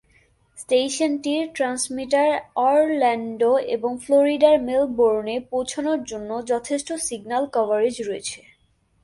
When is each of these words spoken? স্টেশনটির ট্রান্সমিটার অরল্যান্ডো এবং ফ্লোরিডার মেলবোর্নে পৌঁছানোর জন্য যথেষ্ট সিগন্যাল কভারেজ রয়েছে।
স্টেশনটির 0.57 1.43
ট্রান্সমিটার 1.55 2.29
অরল্যান্ডো 2.67 3.51
এবং 3.67 3.91
ফ্লোরিডার 3.97 4.55
মেলবোর্নে 4.61 5.35
পৌঁছানোর 5.51 5.99
জন্য 6.03 6.29
যথেষ্ট 6.47 6.89
সিগন্যাল 7.07 7.43
কভারেজ 7.51 7.95
রয়েছে। 8.01 8.39